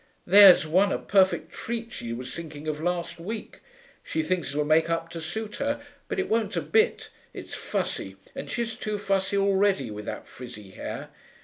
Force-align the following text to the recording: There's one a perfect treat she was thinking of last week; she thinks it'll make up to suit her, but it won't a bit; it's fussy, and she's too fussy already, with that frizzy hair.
There's 0.25 0.65
one 0.65 0.91
a 0.91 0.97
perfect 0.97 1.51
treat 1.51 1.91
she 1.93 2.11
was 2.11 2.33
thinking 2.33 2.67
of 2.67 2.81
last 2.81 3.19
week; 3.19 3.59
she 4.01 4.23
thinks 4.23 4.49
it'll 4.49 4.65
make 4.65 4.89
up 4.89 5.11
to 5.11 5.21
suit 5.21 5.57
her, 5.57 5.79
but 6.07 6.17
it 6.17 6.27
won't 6.27 6.55
a 6.55 6.61
bit; 6.61 7.11
it's 7.35 7.53
fussy, 7.53 8.15
and 8.33 8.49
she's 8.49 8.73
too 8.73 8.97
fussy 8.97 9.37
already, 9.37 9.91
with 9.91 10.05
that 10.05 10.27
frizzy 10.27 10.71
hair. 10.71 11.09